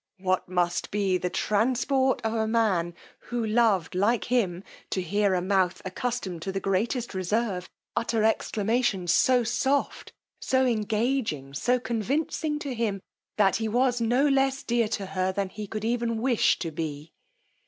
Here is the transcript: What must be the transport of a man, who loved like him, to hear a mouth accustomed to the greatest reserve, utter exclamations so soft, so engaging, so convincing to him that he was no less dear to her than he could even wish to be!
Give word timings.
What 0.17 0.49
must 0.49 0.89
be 0.89 1.19
the 1.19 1.29
transport 1.29 2.23
of 2.23 2.33
a 2.33 2.47
man, 2.47 2.95
who 3.29 3.45
loved 3.45 3.93
like 3.93 4.23
him, 4.23 4.63
to 4.89 4.99
hear 4.99 5.35
a 5.35 5.43
mouth 5.43 5.79
accustomed 5.85 6.41
to 6.41 6.51
the 6.51 6.59
greatest 6.59 7.13
reserve, 7.13 7.69
utter 7.95 8.23
exclamations 8.23 9.13
so 9.13 9.43
soft, 9.43 10.11
so 10.39 10.65
engaging, 10.65 11.53
so 11.53 11.79
convincing 11.79 12.57
to 12.61 12.73
him 12.73 12.99
that 13.37 13.57
he 13.57 13.67
was 13.67 14.01
no 14.01 14.27
less 14.27 14.63
dear 14.63 14.87
to 14.87 15.05
her 15.05 15.31
than 15.31 15.49
he 15.49 15.67
could 15.67 15.85
even 15.85 16.19
wish 16.19 16.57
to 16.57 16.71
be! 16.71 17.11